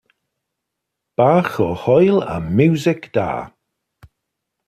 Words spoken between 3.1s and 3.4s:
da.